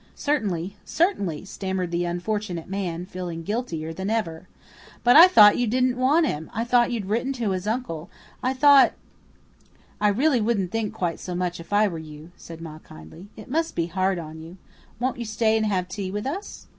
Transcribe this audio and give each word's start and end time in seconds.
"Certainly, 0.15 0.77
certainly," 0.83 1.45
stammered 1.45 1.91
the 1.91 2.05
unfortunate 2.05 2.67
man, 2.67 3.05
feeling 3.05 3.43
guiltier 3.43 3.93
than 3.93 4.09
ever, 4.09 4.47
"but 5.03 5.15
I 5.15 5.27
thought 5.27 5.59
you 5.59 5.67
didn't 5.67 5.95
want 5.95 6.25
him 6.25 6.49
I 6.55 6.63
thought 6.63 6.91
you'd 6.91 7.05
written 7.05 7.33
to 7.33 7.51
his 7.51 7.67
uncle 7.67 8.09
I 8.41 8.51
thought" 8.55 8.93
"I 10.01 10.07
really 10.07 10.41
wouldn't 10.41 10.71
think 10.71 10.91
quite 10.91 11.19
so 11.19 11.35
much 11.35 11.59
if 11.59 11.71
I 11.71 11.87
were 11.87 11.99
you," 11.99 12.31
said 12.35 12.61
Ma 12.61 12.79
kindly. 12.79 13.27
"It 13.37 13.47
must 13.47 13.75
be 13.75 13.85
hard 13.85 14.17
on 14.17 14.39
you. 14.41 14.57
Won't 14.99 15.19
you 15.19 15.25
stay 15.25 15.55
and 15.55 15.67
have 15.67 15.87
tea 15.87 16.09
with 16.09 16.25
us?" 16.25 16.65